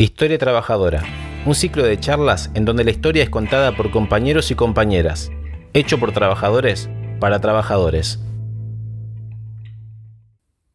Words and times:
Historia 0.00 0.38
Trabajadora, 0.38 1.04
un 1.44 1.54
ciclo 1.54 1.84
de 1.84 2.00
charlas 2.00 2.50
en 2.54 2.64
donde 2.64 2.84
la 2.84 2.90
historia 2.90 3.22
es 3.22 3.28
contada 3.28 3.76
por 3.76 3.90
compañeros 3.90 4.50
y 4.50 4.54
compañeras, 4.54 5.30
hecho 5.74 6.00
por 6.00 6.12
trabajadores 6.12 6.88
para 7.20 7.38
trabajadores. 7.42 8.18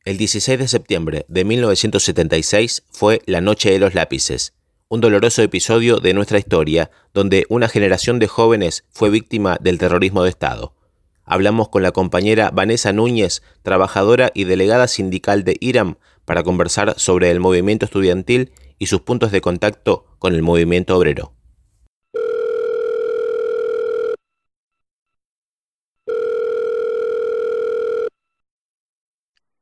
El 0.04 0.18
16 0.18 0.60
de 0.60 0.68
septiembre 0.68 1.26
de 1.28 1.44
1976 1.44 2.84
fue 2.92 3.24
la 3.26 3.42
Noche 3.42 3.72
de 3.72 3.80
los 3.80 3.96
Lápices, 3.96 4.54
un 4.90 5.02
doloroso 5.02 5.42
episodio 5.42 5.98
de 5.98 6.14
nuestra 6.14 6.38
historia 6.38 6.92
donde 7.12 7.48
una 7.50 7.68
generación 7.68 8.20
de 8.20 8.28
jóvenes 8.28 8.86
fue 8.92 9.10
víctima 9.10 9.58
del 9.60 9.80
terrorismo 9.80 10.22
de 10.22 10.30
Estado. 10.30 10.76
Hablamos 11.24 11.70
con 11.70 11.82
la 11.82 11.92
compañera 11.92 12.52
Vanessa 12.52 12.94
Núñez, 12.94 13.42
trabajadora 13.64 14.30
y 14.36 14.44
delegada 14.44 14.88
sindical 14.88 15.44
de 15.44 15.58
IRAM, 15.60 15.96
para 16.26 16.44
conversar 16.44 16.94
sobre 17.00 17.32
el 17.32 17.40
movimiento 17.40 17.86
estudiantil 17.86 18.52
y 18.78 18.88
sus 18.88 19.02
puntos 19.02 19.32
de 19.32 19.42
contacto 19.42 20.06
con 20.20 20.34
el 20.34 20.42
movimiento 20.42 20.98
obrero. 20.98 21.34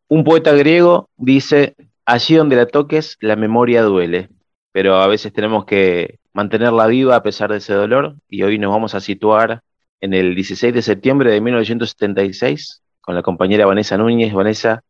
Un 0.07 0.23
poeta 0.23 0.51
griego 0.53 1.09
dice, 1.17 1.75
allí 2.05 2.35
donde 2.35 2.55
la 2.55 2.67
toques, 2.67 3.17
la 3.19 3.35
memoria 3.35 3.81
duele, 3.81 4.29
pero 4.71 4.97
a 4.97 5.07
veces 5.07 5.33
tenemos 5.33 5.65
que 5.65 6.19
mantenerla 6.33 6.85
viva 6.87 7.15
a 7.15 7.23
pesar 7.23 7.51
de 7.51 7.57
ese 7.57 7.73
dolor 7.73 8.15
y 8.29 8.43
hoy 8.43 8.59
nos 8.59 8.71
vamos 8.71 8.93
a 8.93 8.99
situar 8.99 9.61
en 10.01 10.13
el 10.13 10.35
16 10.35 10.73
de 10.73 10.81
septiembre 10.81 11.31
de 11.31 11.41
1976 11.41 12.83
con 13.01 13.15
la 13.15 13.23
compañera 13.23 13.65
Vanessa 13.65 13.97
Núñez. 13.97 14.33
Vanessa, 14.33 14.83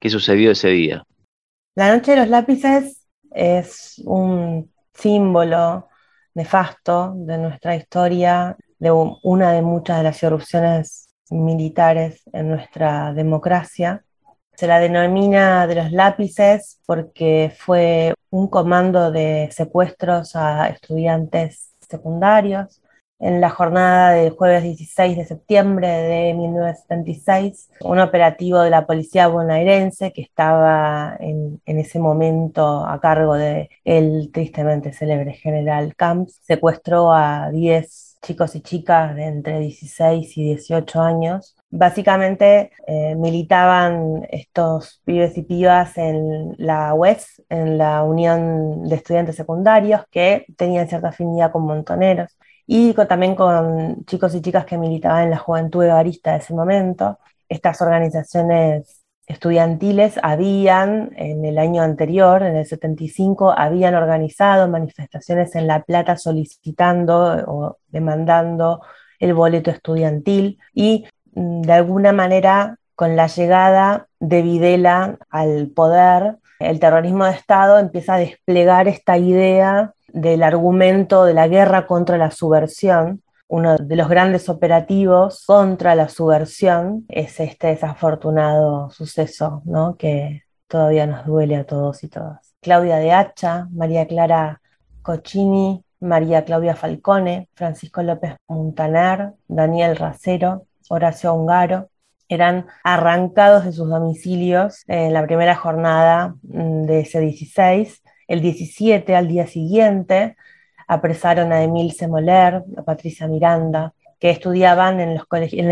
¿qué 0.00 0.10
sucedió 0.10 0.50
ese 0.50 0.68
día? 0.70 1.04
La 1.76 1.94
Noche 1.94 2.12
de 2.12 2.16
los 2.18 2.28
Lápices 2.28 3.03
es 3.34 4.00
un 4.04 4.72
símbolo 4.92 5.88
nefasto 6.34 7.12
de 7.16 7.38
nuestra 7.38 7.76
historia, 7.76 8.56
de 8.78 8.90
una 8.90 9.52
de 9.52 9.62
muchas 9.62 9.98
de 9.98 10.04
las 10.04 10.22
irrupciones 10.22 11.08
militares 11.30 12.22
en 12.32 12.48
nuestra 12.48 13.12
democracia. 13.12 14.04
Se 14.54 14.66
la 14.66 14.78
denomina 14.78 15.66
de 15.66 15.74
los 15.74 15.92
lápices 15.92 16.80
porque 16.86 17.52
fue 17.56 18.14
un 18.30 18.48
comando 18.48 19.10
de 19.10 19.48
secuestros 19.52 20.36
a 20.36 20.68
estudiantes 20.68 21.72
secundarios 21.80 22.80
en 23.18 23.40
la 23.40 23.50
jornada 23.50 24.10
del 24.12 24.30
jueves 24.32 24.62
16 24.62 25.16
de 25.16 25.24
septiembre 25.24 25.88
de 25.88 26.34
1976, 26.34 27.70
un 27.80 27.98
operativo 27.98 28.60
de 28.60 28.70
la 28.70 28.86
policía 28.86 29.28
bonaerense 29.28 30.12
que 30.12 30.22
estaba 30.22 31.16
en, 31.20 31.60
ese 31.64 31.98
momento 31.98 32.84
a 32.86 33.00
cargo 33.00 33.34
de 33.34 33.70
el 33.84 34.30
tristemente 34.32 34.92
célebre 34.92 35.32
general 35.32 35.94
Camps, 35.96 36.40
secuestró 36.42 37.12
a 37.12 37.50
10 37.50 38.18
chicos 38.22 38.54
y 38.56 38.60
chicas 38.62 39.14
de 39.14 39.24
entre 39.24 39.58
16 39.60 40.36
y 40.38 40.44
18 40.44 41.00
años. 41.00 41.56
Básicamente 41.70 42.70
eh, 42.86 43.14
militaban 43.16 44.26
estos 44.30 45.02
pibes 45.04 45.36
y 45.36 45.42
pibas 45.42 45.98
en 45.98 46.54
la 46.56 46.94
UES, 46.94 47.42
en 47.48 47.78
la 47.78 48.02
Unión 48.02 48.84
de 48.84 48.96
Estudiantes 48.96 49.36
Secundarios, 49.36 50.02
que 50.10 50.46
tenían 50.56 50.88
cierta 50.88 51.08
afinidad 51.08 51.52
con 51.52 51.66
montoneros 51.66 52.36
y 52.66 52.94
también 52.94 53.34
con 53.34 54.04
chicos 54.06 54.34
y 54.34 54.40
chicas 54.40 54.64
que 54.64 54.78
militaban 54.78 55.24
en 55.24 55.30
la 55.30 55.38
juventud 55.38 55.84
evarista 55.84 56.32
de 56.32 56.38
ese 56.38 56.54
momento. 56.54 57.18
Estas 57.48 57.80
organizaciones 57.82 59.04
estudiantiles 59.26 60.18
habían, 60.22 61.10
en 61.16 61.44
el 61.44 61.58
año 61.58 61.82
anterior, 61.82 62.42
en 62.42 62.56
el 62.56 62.66
75, 62.66 63.52
habían 63.56 63.94
organizado 63.94 64.68
manifestaciones 64.68 65.54
en 65.54 65.66
La 65.66 65.82
Plata 65.82 66.16
solicitando 66.16 67.44
o 67.46 67.78
demandando 67.88 68.82
el 69.18 69.34
boleto 69.34 69.70
estudiantil 69.70 70.58
y 70.74 71.06
mm, 71.34 71.62
de 71.62 71.72
alguna 71.72 72.12
manera 72.12 72.78
con 72.94 73.16
la 73.16 73.26
llegada 73.26 74.08
de 74.20 74.42
Videla 74.42 75.18
al 75.30 75.68
poder, 75.68 76.38
el 76.60 76.78
terrorismo 76.80 77.24
de 77.24 77.32
Estado 77.32 77.78
empieza 77.78 78.14
a 78.14 78.18
desplegar 78.18 78.88
esta 78.88 79.18
idea 79.18 79.94
del 80.14 80.44
argumento 80.44 81.24
de 81.24 81.34
la 81.34 81.48
guerra 81.48 81.86
contra 81.86 82.16
la 82.16 82.30
subversión. 82.30 83.22
Uno 83.48 83.76
de 83.76 83.96
los 83.96 84.08
grandes 84.08 84.48
operativos 84.48 85.44
contra 85.44 85.94
la 85.96 86.08
subversión 86.08 87.04
es 87.08 87.40
este 87.40 87.66
desafortunado 87.66 88.90
suceso, 88.90 89.62
¿no? 89.64 89.96
que 89.96 90.44
todavía 90.68 91.06
nos 91.06 91.26
duele 91.26 91.56
a 91.56 91.66
todos 91.66 92.04
y 92.04 92.08
todas. 92.08 92.54
Claudia 92.62 92.96
de 92.96 93.12
Hacha, 93.12 93.66
María 93.72 94.06
Clara 94.06 94.62
Cochini, 95.02 95.84
María 96.00 96.44
Claudia 96.44 96.76
Falcone, 96.76 97.48
Francisco 97.54 98.02
López 98.02 98.36
Montaner, 98.48 99.32
Daniel 99.48 99.96
Racero, 99.96 100.66
Horacio 100.88 101.34
Ungaro, 101.34 101.88
eran 102.28 102.66
arrancados 102.84 103.64
de 103.64 103.72
sus 103.72 103.88
domicilios 103.88 104.84
en 104.86 105.12
la 105.12 105.24
primera 105.26 105.56
jornada 105.56 106.36
mm, 106.42 106.82
de 106.84 107.00
ese 107.00 107.20
16 107.20 108.03
el 108.28 108.40
17, 108.40 109.14
al 109.16 109.28
día 109.28 109.46
siguiente, 109.46 110.36
apresaron 110.86 111.52
a 111.52 111.62
Emil 111.62 111.92
Semoler, 111.92 112.62
a 112.76 112.82
Patricia 112.82 113.26
Miranda, 113.26 113.94
que 114.18 114.30
estudiaban 114.30 115.00
en, 115.00 115.10
el 115.10 115.26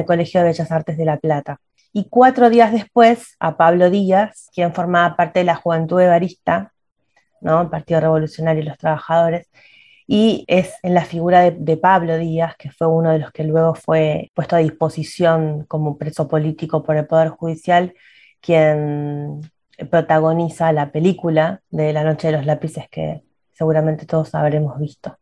Colegio 0.04 0.40
de 0.40 0.48
Bellas 0.48 0.70
Artes 0.70 0.96
de 0.96 1.04
La 1.04 1.18
Plata. 1.18 1.60
Y 1.92 2.08
cuatro 2.08 2.50
días 2.50 2.72
después, 2.72 3.36
a 3.38 3.56
Pablo 3.56 3.90
Díaz, 3.90 4.48
quien 4.54 4.72
formaba 4.72 5.16
parte 5.16 5.40
de 5.40 5.44
la 5.44 5.56
Juventud 5.56 6.00
Evarista, 6.00 6.72
¿no? 7.40 7.70
Partido 7.70 8.00
Revolucionario 8.00 8.62
y 8.62 8.66
los 8.66 8.78
Trabajadores, 8.78 9.48
y 10.06 10.44
es 10.48 10.74
en 10.82 10.94
la 10.94 11.04
figura 11.04 11.40
de, 11.42 11.52
de, 11.52 11.76
Pablo 11.76 12.16
Díaz, 12.19 12.56
que 12.56 12.70
fue 12.70 12.86
uno 12.88 13.10
de 13.12 13.20
los 13.20 13.32
que 13.32 13.44
luego 13.44 13.74
fue 13.74 14.30
puesto 14.34 14.56
a 14.56 14.58
disposición 14.58 15.64
como 15.66 15.96
preso 15.96 16.28
político 16.28 16.82
por 16.82 16.96
el 16.96 17.06
Poder 17.06 17.28
Judicial, 17.28 17.94
quien 18.40 19.40
protagoniza 19.91 20.72
la 20.72 20.91
película 20.91 21.60
de 21.70 21.93
La 21.93 22.04
Noche 22.04 22.28
de 22.28 22.34
los 22.34 22.47
Lápices 22.47 22.87
que 22.91 23.22
seguramente 23.53 24.06
todos 24.06 24.34
habremos 24.34 24.78
visto. 24.78 25.16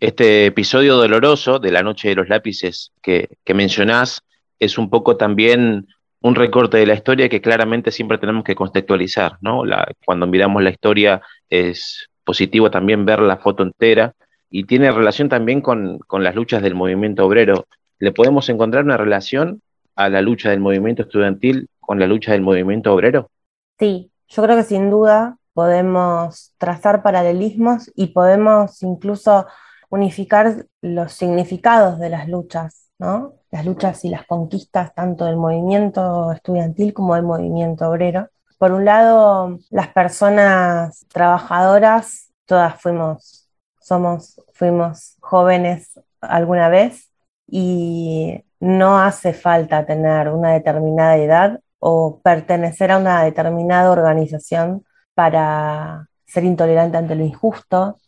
Este 0.00 0.46
episodio 0.46 0.96
doloroso 0.96 1.58
de 1.58 1.70
La 1.70 1.82
Noche 1.82 2.08
de 2.08 2.14
los 2.14 2.28
Lápices 2.28 2.92
que, 3.02 3.28
que 3.44 3.54
mencionás 3.54 4.22
es 4.58 4.78
un 4.78 4.90
poco 4.90 5.16
también 5.16 5.86
un 6.20 6.34
recorte 6.34 6.78
de 6.78 6.86
la 6.86 6.94
historia 6.94 7.28
que 7.28 7.42
claramente 7.42 7.90
siempre 7.90 8.16
tenemos 8.18 8.44
que 8.44 8.54
contextualizar, 8.54 9.36
¿no? 9.42 9.62
cuando 10.06 10.26
miramos 10.26 10.62
la 10.62 10.70
historia 10.70 11.20
es 11.50 12.08
positivo 12.24 12.70
también 12.70 13.04
ver 13.04 13.20
la 13.20 13.36
foto 13.36 13.62
entera 13.62 14.14
y 14.50 14.64
tiene 14.64 14.90
relación 14.90 15.28
también 15.28 15.60
con, 15.60 15.98
con 15.98 16.24
las 16.24 16.34
luchas 16.34 16.62
del 16.62 16.74
movimiento 16.74 17.26
obrero. 17.26 17.66
¿Le 17.98 18.12
podemos 18.12 18.48
encontrar 18.48 18.84
una 18.84 18.96
relación 18.96 19.60
a 19.96 20.08
la 20.08 20.22
lucha 20.22 20.48
del 20.48 20.60
movimiento 20.60 21.02
estudiantil 21.02 21.68
con 21.78 21.98
la 21.98 22.06
lucha 22.06 22.32
del 22.32 22.40
movimiento 22.40 22.94
obrero? 22.94 23.30
Sí, 23.78 24.12
yo 24.28 24.42
creo 24.42 24.56
que 24.56 24.64
sin 24.64 24.90
duda 24.90 25.38
podemos 25.52 26.54
trazar 26.58 27.02
paralelismos 27.02 27.90
y 27.94 28.08
podemos 28.08 28.82
incluso 28.82 29.46
unificar 29.90 30.66
los 30.80 31.12
significados 31.12 31.98
de 31.98 32.10
las 32.10 32.28
luchas, 32.28 32.90
¿no? 32.98 33.34
Las 33.50 33.64
luchas 33.64 34.04
y 34.04 34.08
las 34.10 34.26
conquistas 34.26 34.94
tanto 34.94 35.24
del 35.24 35.36
movimiento 35.36 36.32
estudiantil 36.32 36.92
como 36.92 37.14
del 37.14 37.24
movimiento 37.24 37.88
obrero. 37.88 38.28
Por 38.58 38.72
un 38.72 38.84
lado, 38.84 39.58
las 39.70 39.88
personas 39.88 41.06
trabajadoras, 41.12 42.32
todas 42.46 42.80
fuimos, 42.80 43.48
somos, 43.80 44.40
fuimos 44.54 45.16
jóvenes 45.20 46.00
alguna 46.20 46.68
vez 46.68 47.10
y 47.46 48.42
no 48.60 48.98
hace 48.98 49.32
falta 49.32 49.86
tener 49.86 50.28
una 50.30 50.52
determinada 50.52 51.16
edad 51.16 51.60
o 51.86 52.18
pertenecer 52.22 52.90
a 52.92 52.96
una 52.96 53.22
determinada 53.24 53.90
organización 53.90 54.86
para 55.12 56.08
ser 56.24 56.44
intolerante 56.44 56.96
ante 56.96 57.14
lo 57.14 57.24
injusto, 57.24 57.98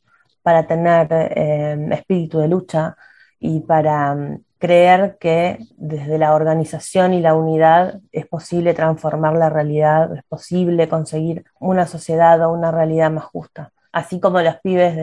para 0.42 0.66
tener 0.66 1.08
em, 1.36 1.92
espíritu 1.92 2.38
de 2.38 2.48
lucha 2.48 2.96
y 3.38 3.60
para 3.60 4.12
em, 4.12 4.42
creer 4.58 5.18
que 5.20 5.58
desde 5.76 6.16
la 6.16 6.34
organización 6.34 7.12
y 7.12 7.20
la 7.20 7.34
unidad 7.34 8.00
es 8.12 8.26
posible 8.26 8.72
transformar 8.72 9.34
la 9.36 9.50
realidad, 9.50 10.16
es 10.16 10.24
posible 10.24 10.88
conseguir 10.88 11.44
una 11.60 11.86
sociedad 11.86 12.40
o 12.46 12.52
una 12.52 12.70
realidad 12.70 13.10
más 13.10 13.24
justa. 13.24 13.72
Así 13.92 14.20
como 14.20 14.40
los 14.40 14.56
pibes 14.62 14.94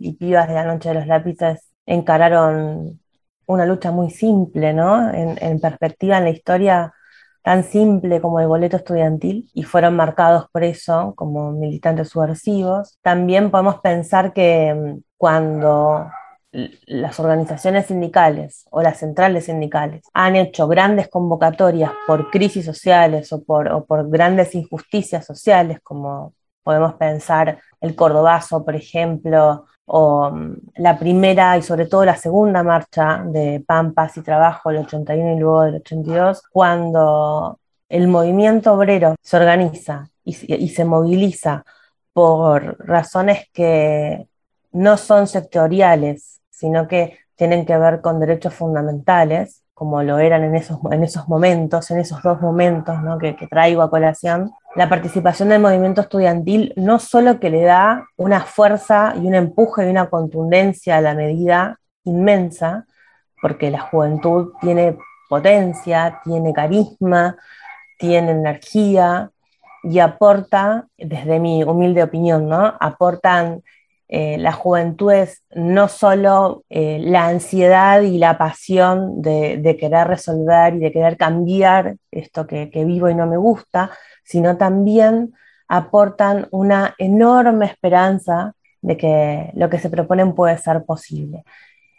y 0.00 0.12
pibas 0.12 0.46
de 0.48 0.54
la 0.54 0.64
Noche 0.64 0.90
de 0.90 0.94
los 0.96 1.06
Lápices 1.08 1.72
encararon 1.84 3.00
una 3.46 3.66
lucha 3.66 3.90
muy 3.90 4.10
simple, 4.10 4.72
¿no? 4.72 5.12
En 5.12 5.60
perspectiva 5.60 6.18
en 6.18 6.24
la 6.24 6.30
historia, 6.30 6.94
tan 7.42 7.64
simple 7.64 8.20
como 8.20 8.40
el 8.40 8.46
boleto 8.48 8.76
estudiantil 8.76 9.50
y 9.54 9.62
fueron 9.64 9.96
marcados 9.96 10.46
por 10.52 10.64
eso 10.64 11.14
como 11.16 11.52
militantes 11.52 12.10
subversivos. 12.10 12.98
También 13.02 13.50
podemos 13.50 13.80
pensar 13.80 14.32
que 14.32 14.74
mm, 14.74 15.02
cuando 15.16 16.10
las 16.52 17.20
organizaciones 17.20 17.86
sindicales 17.86 18.66
o 18.70 18.82
las 18.82 18.98
centrales 18.98 19.44
sindicales 19.46 20.02
han 20.12 20.34
hecho 20.36 20.66
grandes 20.66 21.08
convocatorias 21.08 21.92
por 22.06 22.30
crisis 22.30 22.64
sociales 22.64 23.32
o 23.32 23.44
por, 23.44 23.68
o 23.68 23.84
por 23.84 24.08
grandes 24.10 24.54
injusticias 24.54 25.24
sociales 25.26 25.78
como 25.82 26.34
Podemos 26.62 26.94
pensar 26.94 27.58
el 27.80 27.96
Cordobazo, 27.96 28.64
por 28.64 28.76
ejemplo, 28.76 29.66
o 29.92 30.30
mm, 30.30 30.56
la 30.76 30.98
primera 30.98 31.58
y 31.58 31.62
sobre 31.62 31.86
todo 31.86 32.04
la 32.04 32.16
segunda 32.16 32.62
marcha 32.62 33.22
de 33.26 33.62
Pampas 33.66 34.16
y 34.16 34.22
Trabajo, 34.22 34.70
el 34.70 34.78
81 34.78 35.34
y 35.34 35.38
luego 35.40 35.62
del 35.62 35.76
82, 35.76 36.42
cuando 36.50 37.58
el 37.88 38.06
movimiento 38.06 38.72
obrero 38.74 39.16
se 39.20 39.36
organiza 39.36 40.08
y, 40.24 40.68
se 40.68 40.84
moviliza 40.84 41.64
por 42.12 42.76
razones 42.86 43.48
que 43.52 44.28
no 44.72 44.96
son 44.96 45.26
sectoriales, 45.26 46.40
sino 46.50 46.86
que 46.86 47.18
tienen 47.34 47.66
que 47.66 47.76
ver 47.76 48.00
con 48.00 48.20
derechos 48.20 48.54
fundamentales, 48.54 49.64
como 49.80 50.02
lo 50.02 50.18
eran 50.18 50.44
en 50.44 50.54
esos, 50.56 50.78
en 50.90 51.02
esos 51.04 51.26
momentos, 51.26 51.90
en 51.90 52.00
esos 52.00 52.22
dos 52.22 52.38
momentos 52.42 52.98
que, 53.18 53.34
que 53.34 53.46
traigo 53.46 53.80
a 53.80 53.88
colación, 53.88 54.52
la 54.76 54.90
participación 54.90 55.48
del 55.48 55.62
movimiento 55.62 56.02
estudiantil 56.02 56.74
no 56.76 56.98
solo 56.98 57.40
que 57.40 57.48
le 57.48 57.62
da 57.62 58.06
una 58.18 58.40
fuerza 58.40 59.14
y 59.16 59.26
un 59.26 59.34
empuje 59.34 59.86
y 59.86 59.88
una 59.88 60.10
contundencia 60.10 60.98
a 60.98 61.00
la 61.00 61.14
medida 61.14 61.80
inmensa, 62.04 62.84
porque 63.40 63.70
la 63.70 63.80
juventud 63.80 64.52
tiene 64.60 64.98
potencia, 65.30 66.20
tiene 66.24 66.52
carisma, 66.52 67.38
tiene 67.98 68.32
energía 68.32 69.30
y 69.82 69.98
aporta, 70.00 70.88
desde 70.98 71.40
mi 71.40 71.64
humilde 71.64 72.02
opinión, 72.02 72.50
¿no? 72.50 72.74
aportan 72.78 73.62
eh, 74.12 74.38
las 74.38 74.56
juventudes 74.56 75.44
no 75.54 75.86
solo 75.88 76.64
eh, 76.68 76.98
la 77.00 77.28
ansiedad 77.28 78.02
y 78.02 78.18
la 78.18 78.36
pasión 78.36 79.22
de, 79.22 79.76
querer 79.78 80.08
resolver 80.08 80.74
y 80.74 80.80
de 80.80 80.92
querer 80.92 81.16
cambiar 81.16 81.96
esto 82.10 82.46
que 82.46 82.84
vivo 82.84 83.08
y 83.08 83.14
no 83.14 83.26
me 83.26 83.36
gusta, 83.36 83.90
sino 84.24 84.56
también 84.56 85.32
aportan 85.68 86.48
una 86.50 86.94
enorme 86.98 87.66
esperanza 87.66 88.54
de 88.82 88.96
que 88.96 89.52
lo 89.54 89.70
que 89.70 89.78
se 89.78 89.90
proponen 89.90 90.34
puede 90.34 90.58
ser 90.58 90.84
posible. 90.84 91.44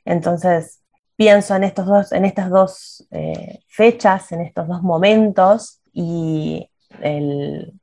Entonces, 0.04 0.82
pienso 1.16 1.56
en, 1.56 1.64
estos 1.64 1.86
dos, 1.86 2.12
en 2.12 2.26
estas 2.26 2.50
dos 2.50 3.08
eh, 3.12 3.60
fechas, 3.68 4.32
en 4.32 4.42
estos 4.42 4.68
dos 4.68 4.82
momentos, 4.82 5.80
y 5.94 6.70
el 7.02 7.74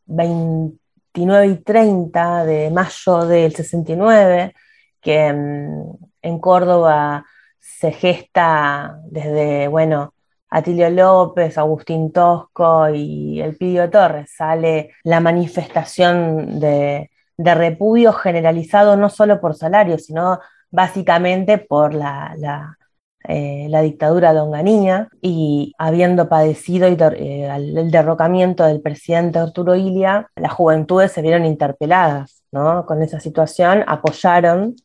29 1.18 1.46
y 1.46 1.56
30 1.64 2.44
de 2.44 2.70
mayo 2.70 3.26
del 3.26 3.54
69, 3.54 4.54
que 5.00 5.32
mm, 5.32 5.92
en 6.22 6.38
Córdoba 6.38 7.24
se 7.58 7.92
gesta 7.92 9.00
desde, 9.04 9.68
bueno, 9.68 10.14
Atilio 10.50 10.88
López, 10.90 11.58
Agustín 11.58 12.12
Tosco 12.12 12.88
y 12.90 13.40
Elpidio 13.40 13.90
Torres, 13.90 14.30
sale 14.34 14.92
la 15.02 15.20
manifestación 15.20 16.60
de, 16.60 17.10
repudio 17.36 18.12
generalizado 18.12 18.96
no 18.96 19.08
solo 19.10 19.40
por 19.40 19.54
salario, 19.54 19.98
sino 19.98 20.40
básicamente 20.70 21.58
por 21.58 21.94
la, 21.94 22.76
eh, 23.28 23.68
dictadura 23.82 24.32
de 24.32 24.40
Onganía 24.40 25.08
y 25.20 25.74
habiendo 25.78 26.28
padecido 26.30 26.86
eh, 26.88 27.48
el 27.54 27.90
derrocamiento 27.90 28.64
del 28.64 28.80
presidente 28.80 29.38
Arturo 29.38 29.74
Ilia, 29.74 30.30
las 30.34 30.52
juventudes 30.52 31.12
se 31.12 31.20
vieron 31.20 31.44
interpeladas 31.44 32.42
con 32.86 33.02
esa 33.02 33.20
situación, 33.20 33.84
apoyaron, 33.86 34.76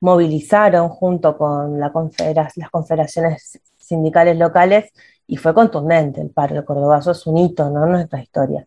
movilizaron 0.00 0.88
junto 0.88 1.36
con 1.36 1.78
las 1.78 1.92
confederaciones 1.92 3.60
sindicales 3.76 4.38
locales 4.38 4.90
y 5.26 5.36
fue 5.36 5.52
contundente 5.52 6.22
el 6.22 6.30
paro 6.30 6.56
de 6.56 6.64
Cordobazo, 6.64 7.10
es 7.10 7.26
un 7.26 7.36
hito 7.36 7.68
¿no? 7.68 7.84
en 7.84 7.92
nuestra 7.92 8.22
historia. 8.22 8.64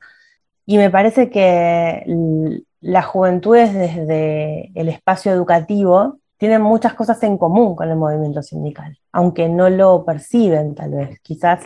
Y 0.66 0.78
me 0.78 0.92
parece 0.92 1.32
que 1.32 2.06
las 2.82 3.06
juventudes 3.06 3.74
desde 3.74 4.72
el 4.76 4.90
espacio 4.90 5.32
educativo 5.32 6.20
tienen 6.38 6.62
muchas 6.62 6.94
cosas 6.94 7.22
en 7.24 7.38
común 7.38 7.76
con 7.76 7.90
el 7.90 7.96
movimiento 7.96 8.42
sindical, 8.42 8.98
aunque 9.12 9.48
no 9.50 9.70
lo 9.70 10.04
perciben 10.06 10.76
tal 10.76 10.92
vez. 10.92 11.20
Quizás 11.22 11.62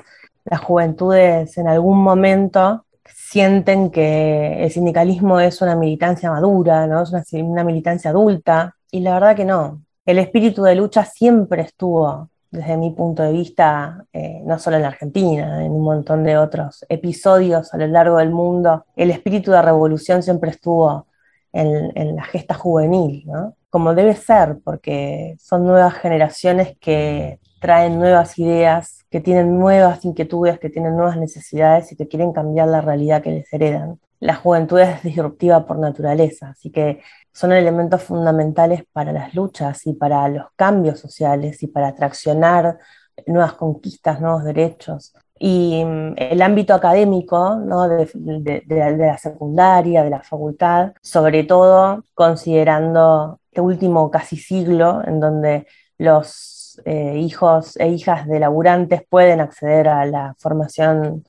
las 0.45 0.61
juventudes 0.61 1.57
en 1.57 1.67
algún 1.67 2.01
momento 2.01 2.85
sienten 3.05 3.89
que 3.89 4.63
el 4.63 4.71
sindicalismo 4.71 5.39
es 5.39 5.61
una 5.61 5.75
militancia 5.75 6.31
madura, 6.31 6.87
¿no? 6.87 7.01
es 7.03 7.11
una, 7.11 7.23
una 7.43 7.63
militancia 7.63 8.11
adulta, 8.11 8.75
y 8.91 9.01
la 9.01 9.15
verdad 9.15 9.35
que 9.35 9.45
no. 9.45 9.81
El 10.05 10.19
espíritu 10.19 10.63
de 10.63 10.75
lucha 10.75 11.03
siempre 11.03 11.61
estuvo 11.63 12.29
desde 12.49 12.77
mi 12.77 12.91
punto 12.91 13.23
de 13.23 13.31
vista, 13.31 14.05
eh, 14.13 14.41
no 14.45 14.57
solo 14.57 14.77
en 14.77 14.83
la 14.83 14.87
Argentina, 14.89 15.65
en 15.65 15.71
un 15.71 15.83
montón 15.83 16.23
de 16.23 16.37
otros 16.37 16.85
episodios 16.89 17.73
a 17.73 17.77
lo 17.77 17.87
largo 17.87 18.17
del 18.17 18.31
mundo, 18.31 18.85
el 18.95 19.11
espíritu 19.11 19.51
de 19.51 19.61
revolución 19.61 20.23
siempre 20.23 20.51
estuvo 20.51 21.07
en, 21.51 22.15
la 22.15 22.23
gesta 22.23 22.53
juvenil, 22.53 23.23
¿no? 23.25 23.55
Como 23.69 23.93
debe 23.93 24.15
ser, 24.15 24.57
porque 24.63 25.35
son 25.39 25.65
nuevas 25.65 25.95
generaciones 25.95 26.77
que 26.79 27.39
traen 27.59 27.99
nuevas 27.99 28.37
ideas, 28.39 29.05
que 29.09 29.19
tienen 29.19 29.59
nuevas 29.59 30.05
inquietudes, 30.05 30.59
que 30.59 30.69
tienen 30.69 30.95
nuevas 30.95 31.17
necesidades 31.17 31.91
y 31.91 31.95
que 31.95 32.07
quieren 32.07 32.33
cambiar 32.33 32.67
la 32.67 32.81
realidad 32.81 33.21
que 33.21 33.31
les 33.31 33.53
heredan. 33.53 33.99
La 34.19 34.35
juventud 34.35 34.79
es 34.79 35.03
disruptiva 35.03 35.65
por 35.65 35.77
naturaleza, 35.77 36.49
así 36.49 36.71
que 36.71 37.01
son 37.31 37.51
elementos 37.51 38.03
fundamentales 38.03 38.83
para 38.91 39.11
las 39.11 39.35
luchas 39.35 39.85
y 39.85 39.93
para 39.93 40.27
los 40.29 40.47
cambios 40.55 40.99
sociales 40.99 41.61
y 41.61 41.67
para 41.67 41.89
atraccionar 41.89 42.79
nuevas 43.27 43.53
conquistas, 43.53 44.19
nuevos 44.21 44.43
derechos. 44.43 45.13
Y 45.39 45.83
mm, 45.85 46.13
el 46.17 46.41
ámbito 46.41 46.73
académico 46.73 47.57
de, 47.57 48.97
la 48.97 49.17
secundaria, 49.17 50.03
de 50.03 50.09
la 50.09 50.23
facultad, 50.23 50.93
sobre 51.01 51.43
todo 51.43 52.03
considerando 52.13 53.39
este 53.57 53.61
último 53.61 54.11
casi 54.11 54.37
siglo 54.37 55.01
en 55.03 55.19
donde 55.19 55.65
los 55.97 56.79
eh, 56.85 57.17
hijos 57.17 57.75
e 57.77 57.87
hijas 57.87 58.27
de 58.27 58.39
laburantes 58.39 59.01
pueden 59.09 59.41
acceder 59.41 59.87
a 59.87 60.05
la 60.05 60.35
formación 60.37 61.23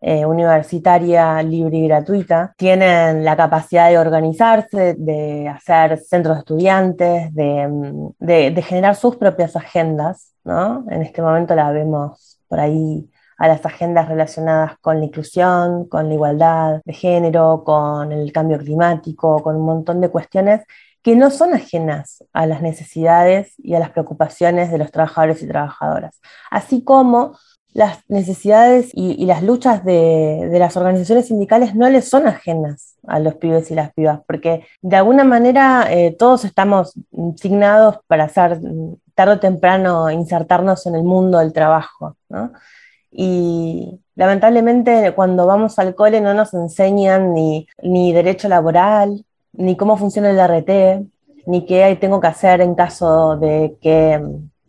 eh, 0.00 0.26
universitaria 0.26 1.40
libre 1.44 1.76
y 1.76 1.86
gratuita, 1.86 2.52
tienen 2.56 3.24
la 3.24 3.36
capacidad 3.36 3.90
de 3.90 3.98
organizarse, 3.98 4.94
de 4.98 5.48
hacer 5.48 5.98
centros 5.98 6.36
de 6.36 6.40
estudiantes, 6.40 7.30
mm, 7.32 8.08
de, 8.18 8.62
generar 8.62 8.96
sus 8.96 9.14
propias 9.14 9.54
agendas. 9.54 10.32
¿no? 10.42 10.84
En 10.90 11.02
este 11.02 11.22
momento 11.22 11.54
la 11.54 11.70
vemos 11.70 12.40
por 12.48 12.58
ahí 12.58 13.08
a 13.38 13.46
las 13.46 13.64
agendas 13.64 14.08
relacionadas 14.08 14.78
con 14.80 14.98
la 14.98 15.04
inclusión, 15.04 15.88
con 15.88 16.08
la 16.08 16.14
igualdad 16.14 16.80
de 16.84 16.92
género, 16.92 17.62
con 17.64 18.10
el 18.10 18.32
cambio 18.32 18.58
climático, 18.58 19.40
con 19.44 19.54
un 19.54 19.64
montón 19.64 20.00
de 20.00 20.08
cuestiones 20.08 20.62
que 21.02 21.16
no 21.16 21.30
son 21.30 21.54
ajenas 21.54 22.24
a 22.32 22.46
las 22.46 22.62
necesidades 22.62 23.54
y 23.58 23.74
a 23.74 23.78
las 23.78 23.90
preocupaciones 23.90 24.70
de 24.70 24.78
los 24.78 24.90
trabajadores 24.90 25.42
y 25.42 25.48
trabajadoras, 25.48 26.20
así 26.50 26.82
como 26.82 27.36
las 27.78 27.98
necesidades 28.08 28.90
y, 28.92 29.24
las 29.26 29.42
luchas 29.42 29.84
de, 29.84 30.48
las 30.52 30.76
organizaciones 30.76 31.28
sindicales 31.28 31.74
no 31.74 31.88
les 31.88 32.08
son 32.08 32.26
ajenas 32.26 32.96
a 33.06 33.20
los 33.20 33.36
pibes 33.36 33.70
y 33.70 33.74
las 33.74 33.92
pibas, 33.92 34.20
porque 34.26 34.64
de 34.82 34.96
alguna 34.96 35.22
manera 35.22 35.86
eh, 35.88 36.14
todos 36.18 36.44
estamos 36.44 36.94
signados 37.36 37.98
para 38.06 38.24
hacer 38.24 38.60
tarde 39.14 39.34
o 39.34 39.38
temprano 39.40 40.10
insertarnos 40.10 40.86
en 40.86 40.96
el 40.96 41.04
mundo 41.04 41.38
del 41.38 41.52
trabajo. 41.52 42.16
Y 43.10 44.00
lamentablemente 44.16 45.12
cuando 45.14 45.46
vamos 45.46 45.78
al 45.78 45.94
cole 45.94 46.20
no 46.20 46.34
nos 46.34 46.54
enseñan 46.54 47.32
ni, 47.32 47.68
ni 47.82 48.12
derecho 48.12 48.48
laboral, 48.48 49.24
ni 49.58 49.76
cómo 49.76 49.96
funciona 49.96 50.30
el 50.30 50.38
RT, 50.38 51.06
ni 51.46 51.66
qué 51.66 51.96
tengo 52.00 52.20
que 52.20 52.28
hacer 52.28 52.60
en 52.60 52.74
caso 52.74 53.36
de 53.36 53.76
que 53.82 54.22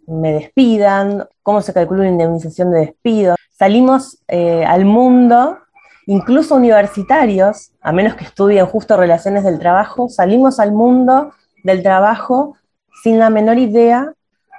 me 0.08 0.34
despidan, 0.34 1.28
cómo 1.44 1.62
se 1.62 1.74
calcula 1.74 2.02
una 2.02 2.10
indemnización 2.10 2.72
de 2.72 2.80
despido. 2.80 3.36
Salimos 3.52 4.20
eh, 4.28 4.66
al 4.66 4.86
mundo, 4.86 5.60
incluso 6.08 6.56
universitarios, 6.56 7.72
a 7.82 7.92
menos 7.92 8.16
que 8.16 8.24
estudien 8.24 8.66
justo 8.66 8.98
relaciones 8.98 9.44
del 9.44 9.60
trabajo, 9.60 10.10
salimos 10.10 10.60
al 10.60 10.72
mundo 10.72 11.32
del 11.64 11.84
trabajo 11.84 12.56
sin 13.04 13.20
la 13.20 13.30
menor 13.30 13.60
idea 13.60 14.14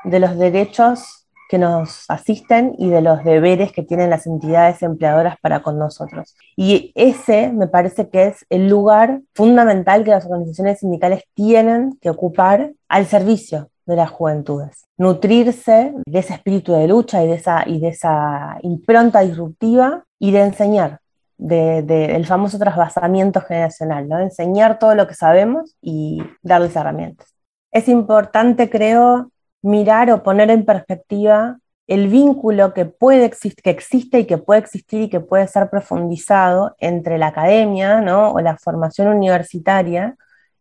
de 0.04 0.20
los 0.20 0.38
derechos 0.38 1.19
que 1.50 1.58
nos 1.58 2.04
asisten 2.08 2.76
y 2.78 2.90
de 2.90 3.00
los 3.00 3.24
deberes 3.24 3.72
que 3.72 3.82
tienen 3.82 4.08
las 4.08 4.24
entidades 4.24 4.84
empleadoras 4.84 5.36
para 5.42 5.62
con 5.62 5.80
nosotros. 5.80 6.36
Y 6.56 6.92
ese 6.94 7.52
me 7.52 7.66
parece 7.66 8.08
que 8.08 8.28
es 8.28 8.46
el 8.50 8.68
lugar 8.68 9.22
fundamental 9.34 10.04
que 10.04 10.12
las 10.12 10.24
organizaciones 10.26 10.78
sindicales 10.78 11.24
tienen 11.34 11.98
que 12.00 12.08
ocupar 12.08 12.70
al 12.88 13.06
servicio 13.06 13.68
de 13.84 13.96
las 13.96 14.10
juventudes. 14.10 14.84
Nutrirse 14.96 15.92
de 16.06 16.18
ese 16.20 16.34
espíritu 16.34 16.72
de 16.72 16.86
lucha 16.86 17.24
y 17.24 17.26
de 17.26 17.34
esa, 17.34 17.64
y 17.66 17.80
de 17.80 17.88
esa 17.88 18.58
impronta 18.62 19.22
disruptiva 19.22 20.04
y 20.20 20.30
de 20.30 20.42
enseñar, 20.42 21.00
del 21.36 21.84
de, 21.84 22.24
famoso 22.28 22.60
trasvasamiento 22.60 23.40
generacional, 23.40 24.08
enseñar 24.22 24.78
todo 24.78 24.94
lo 24.94 25.08
que 25.08 25.14
sabemos 25.14 25.74
y 25.82 26.22
darles 26.42 26.76
herramientas. 26.76 27.34
Es 27.72 27.88
importante, 27.88 28.70
creo, 28.70 29.32
mirar 29.62 30.10
o 30.10 30.22
poner 30.22 30.50
en 30.50 30.64
perspectiva 30.64 31.58
el 31.86 32.08
vínculo 32.08 32.72
que, 32.72 32.84
puede 32.84 33.30
que 33.30 33.70
existe 33.70 34.20
y 34.20 34.24
que 34.24 34.38
puede 34.38 34.60
existir 34.60 35.02
y 35.02 35.10
que 35.10 35.18
puede 35.18 35.48
ser 35.48 35.68
profundizado 35.70 36.76
entre 36.78 37.18
la 37.18 37.28
academia 37.28 38.00
¿no? 38.00 38.30
o 38.30 38.40
la 38.40 38.56
formación 38.56 39.08
universitaria, 39.08 40.16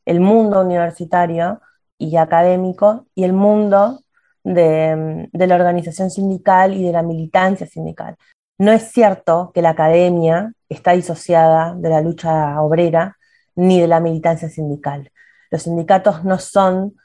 el 0.05 0.21
mundo 0.21 0.61
universitario 0.61 1.61
y 1.99 2.15
académico 2.17 3.05
y 3.13 3.25
el 3.25 3.33
mundo 3.33 4.01
de, 4.43 5.29
de 5.31 5.47
la 5.47 5.55
organización 5.55 6.09
sindical 6.09 6.73
y 6.73 6.83
de 6.83 6.93
la 6.93 7.03
militancia 7.03 7.67
sindical. 7.67 8.15
No 8.57 8.71
es 8.71 8.91
cierto 8.91 9.51
que 9.53 9.61
la 9.61 9.69
academia 9.69 10.53
está 10.67 10.93
disociada 10.93 11.75
de 11.75 11.89
la 11.89 12.01
lucha 12.01 12.59
obrera 12.59 13.17
ni 13.55 13.79
de 13.79 13.87
la 13.87 13.99
militancia 13.99 14.49
sindical. 14.49 15.11
Los 15.51 15.63
sindicatos 15.63 16.23
no 16.23 16.39
son 16.39 16.95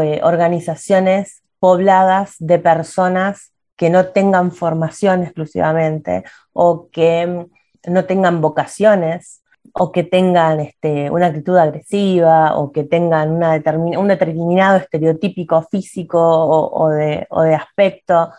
eh, 0.00 0.20
organizaciones 0.22 1.42
pobladas 1.58 2.36
de 2.38 2.58
personas 2.58 3.52
que 3.76 3.90
no 3.90 4.06
tengan 4.06 4.52
formación 4.52 5.22
exclusivamente 5.22 6.24
o 6.52 6.88
que 6.90 7.26
mm, 7.26 7.92
no 7.92 8.04
tengan 8.04 8.40
vocaciones 8.40 9.42
o 9.72 9.92
que 9.92 10.04
tengan 10.04 10.60
este, 10.60 11.10
una 11.10 11.26
actitud 11.26 11.56
agresiva 11.56 12.56
o 12.56 12.72
que 12.72 12.84
tengan 12.84 13.30
un 13.98 14.08
determinado 14.08 14.78
estereotípico 14.78 15.62
físico 15.70 16.18
o, 16.18 16.88
de, 16.90 17.26
o 17.30 17.42
de 17.42 17.54
aspecto 17.54 18.30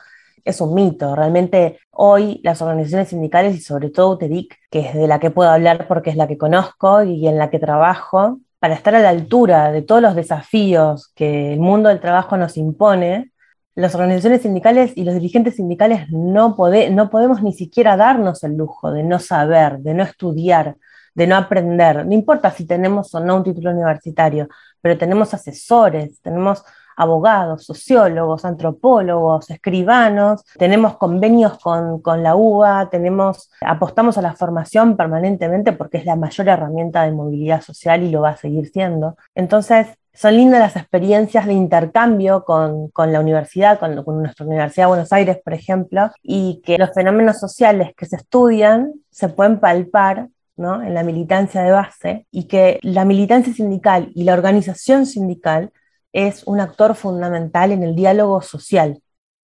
es 0.48 0.62
un 0.62 0.74
mito. 0.74 1.16
Realmente 1.16 1.80
hoy 1.92 2.40
las 2.44 2.62
organizaciones 2.62 3.10
sindicales 3.10 3.56
y 3.56 3.62
sobre 3.62 3.90
todo 3.90 4.12
UTEDIC, 4.12 4.58
que 4.72 4.80
es 4.80 4.94
de 4.94 5.08
la 5.08 5.20
que 5.20 5.30
puedo 5.30 5.50
hablar 5.50 5.88
porque 5.88 6.10
es 6.10 6.16
la 6.16 6.28
que 6.28 6.38
conozco 6.38 7.04
y 7.04 7.28
en 7.28 7.38
la 7.38 7.50
que 7.50 7.60
trabajo, 7.60 8.40
para 8.68 8.76
estar 8.76 8.96
a 8.96 9.00
la 9.00 9.12
altura 9.12 9.72
de 9.72 9.82
todos 9.82 10.02
los 10.02 10.14
desafíos 10.14 11.14
que 11.16 11.54
el 11.54 11.60
mundo 11.62 11.88
del 11.88 12.02
trabajo 12.02 12.36
nos 12.36 12.58
impone, 12.58 13.32
las 13.76 13.96
organizaciones 13.96 14.42
sindicales 14.42 14.92
y 14.94 15.06
los 15.06 15.14
dirigentes 15.14 15.56
sindicales 15.56 16.10
no, 16.10 16.58
podemos 16.58 17.42
ni 17.42 17.54
siquiera 17.54 17.96
darnos 17.96 18.44
el 18.44 18.58
lujo 18.58 18.92
de 18.92 19.04
no 19.04 19.20
saber, 19.20 19.80
de 19.80 19.94
no 19.94 20.04
estudiar, 20.04 20.76
de 21.16 21.28
no 21.28 21.38
aprender. 21.38 22.06
No 22.06 22.14
importa 22.14 22.52
si 22.52 22.68
tenemos 22.68 23.16
o 23.16 23.22
no 23.22 23.38
un 23.38 23.46
título 23.46 23.72
universitario, 23.72 24.50
pero 24.82 24.98
tenemos 24.98 25.34
asesores, 25.34 26.20
tenemos 26.22 26.62
abogados, 26.98 27.64
sociólogos, 27.64 28.44
antropólogos, 28.44 29.50
escribanos, 29.52 30.44
tenemos 30.58 30.98
convenios 30.98 31.58
con, 31.60 32.02
la 32.24 32.36
UBA, 32.36 32.90
tenemos, 32.90 33.52
apostamos 33.62 34.18
a 34.18 34.22
la 34.22 34.34
formación 34.34 34.98
permanentemente 34.98 35.72
porque 35.74 35.98
es 35.98 36.06
la 36.06 36.16
mayor 36.16 36.50
herramienta 36.50 37.04
de 37.04 37.12
movilidad 37.12 37.62
social 37.62 38.04
y 38.04 38.10
lo 38.10 38.22
va 38.22 38.32
a 38.32 38.38
seguir 38.38 38.68
siendo. 38.70 39.16
Entonces, 39.36 39.88
son 40.12 40.36
lindas 40.36 40.60
las 40.60 40.76
experiencias 40.76 41.46
de 41.46 41.54
intercambio 41.54 42.44
con, 42.44 42.92
la 42.96 43.20
universidad, 43.20 43.78
con, 43.78 44.04
con, 44.04 44.24
nuestra 44.24 44.48
Universidad 44.48 44.86
de 44.86 44.90
Buenos 44.90 45.14
Aires, 45.14 45.38
por 45.44 45.54
ejemplo, 45.54 46.10
y 46.24 46.60
que 46.66 46.80
los 46.80 46.92
fenómenos 46.96 47.40
sociales 47.40 47.92
que 47.96 48.08
se 48.08 48.16
estudian 48.16 48.94
se 49.12 49.30
pueden 49.30 49.60
palpar 49.60 50.30
¿no? 50.56 50.82
en 50.82 50.96
la 50.96 51.04
militancia 51.04 51.62
de 51.62 51.72
base 51.72 52.26
y 52.32 52.46
que 52.46 52.80
la 52.82 53.06
militancia 53.06 53.54
sindical 53.54 54.12
y 54.16 54.24
la 54.24 54.34
organización 54.34 55.06
sindical 55.06 55.72
es 56.14 56.44
un 56.46 56.60
actor 56.60 56.96
fundamental 56.96 57.72
en 57.72 57.84
el 57.84 57.96
diálogo 57.96 58.42
social 58.42 59.02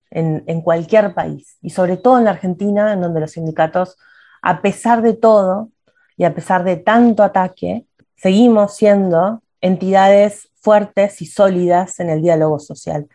en, 0.10 0.62
cualquier 0.62 1.14
país 1.14 1.58
y 1.62 1.72
sobre 1.72 1.98
todo 1.98 2.18
en 2.20 2.26
la 2.26 2.32
Argentina, 2.32 2.94
en 2.94 3.02
donde 3.02 3.20
los 3.20 3.32
sindicatos, 3.32 3.98
a 4.42 4.62
pesar 4.62 5.02
de 5.02 5.14
todo 5.14 5.70
y 6.18 6.26
a 6.26 6.36
pesar 6.36 6.64
de 6.64 6.78
tanto 6.78 7.24
ataque, 7.24 7.86
seguimos 8.16 8.76
siendo 8.76 9.42
entidades 9.60 10.50
fuertes 10.62 11.22
y 11.22 11.26
sólidas 11.26 12.00
en 12.00 12.10
el 12.10 12.22
diálogo 12.22 12.60
social. 12.60 13.08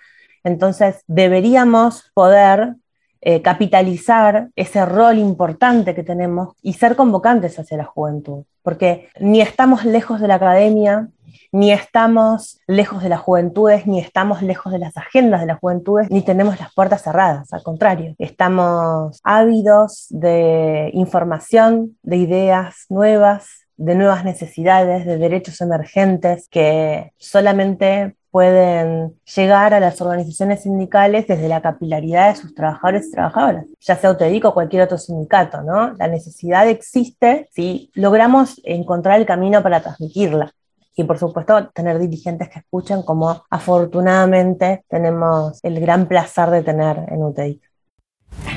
Entonces, 0.44 1.02
deberíamos 1.06 2.10
poder 2.14 2.74
eh, 3.20 3.42
capitalizar 3.42 4.48
ese 4.54 4.84
rol 4.86 5.18
importante 5.18 5.94
que 5.94 6.04
tenemos 6.04 6.54
y 6.62 6.74
ser 6.74 6.96
convocantes 6.96 7.58
hacia 7.58 7.76
la 7.76 7.84
juventud, 7.84 8.44
porque 8.62 9.08
ni 9.20 9.40
estamos 9.40 9.84
lejos 9.84 10.20
de 10.20 10.28
la 10.28 10.36
academia, 10.36 11.08
ni 11.52 11.72
estamos 11.72 12.60
lejos 12.66 13.02
de 13.02 13.08
las 13.08 13.20
juventudes, 13.20 13.86
ni 13.86 14.00
estamos 14.00 14.42
lejos 14.42 14.72
de 14.72 14.78
las 14.78 14.96
agendas 14.96 15.40
de 15.40 15.46
las 15.46 15.58
juventudes, 15.58 16.10
ni 16.10 16.22
tenemos 16.22 16.58
las 16.58 16.72
puertas 16.74 17.02
cerradas, 17.02 17.52
al 17.52 17.62
contrario, 17.62 18.14
estamos 18.18 19.20
ávidos 19.22 20.06
de 20.10 20.90
información, 20.94 21.96
de 22.02 22.16
ideas 22.16 22.86
nuevas, 22.88 23.66
de 23.76 23.94
nuevas 23.94 24.24
necesidades, 24.24 25.06
de 25.06 25.18
derechos 25.18 25.60
emergentes 25.60 26.48
que 26.48 27.12
solamente 27.16 28.16
pueden 28.30 29.14
llegar 29.34 29.72
a 29.72 29.80
las 29.80 30.00
organizaciones 30.00 30.62
sindicales 30.62 31.26
desde 31.26 31.48
la 31.48 31.62
capilaridad 31.62 32.28
de 32.28 32.40
sus 32.40 32.54
trabajadores 32.54 33.06
y 33.06 33.12
trabajadoras, 33.12 33.66
ya 33.80 33.96
sea 33.96 34.10
UTEDIC 34.10 34.44
o 34.44 34.54
cualquier 34.54 34.82
otro 34.82 34.98
sindicato, 34.98 35.62
¿no? 35.62 35.94
La 35.94 36.08
necesidad 36.08 36.68
existe 36.68 37.48
si 37.52 37.90
logramos 37.94 38.60
encontrar 38.64 39.18
el 39.18 39.26
camino 39.26 39.62
para 39.62 39.80
transmitirla 39.80 40.52
y 40.98 41.04
por 41.04 41.16
supuesto 41.16 41.70
tener 41.72 41.98
dirigentes 42.00 42.48
que 42.48 42.58
escuchen 42.58 43.02
como 43.02 43.44
afortunadamente 43.48 44.82
tenemos 44.88 45.60
el 45.62 45.78
gran 45.78 46.08
placer 46.08 46.50
de 46.50 46.62
tener 46.64 47.04
en 47.08 47.22
UTEIC. 47.22 47.62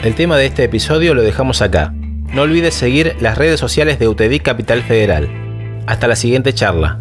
El 0.04 0.16
tema 0.16 0.38
de 0.38 0.48
este 0.48 0.64
episodio 0.64 1.14
lo 1.14 1.22
dejamos 1.22 1.62
acá. 1.62 1.94
No 2.34 2.42
olvides 2.42 2.74
seguir 2.74 3.16
las 3.22 3.38
redes 3.38 3.60
sociales 3.60 4.00
de 4.00 4.08
UTEDIC 4.08 4.42
Capital 4.42 4.82
Federal. 4.82 5.30
Hasta 5.86 6.08
la 6.08 6.16
siguiente 6.16 6.52
charla. 6.54 7.00